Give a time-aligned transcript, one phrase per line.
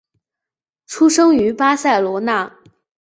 [0.87, 2.59] 出生于巴塞罗那。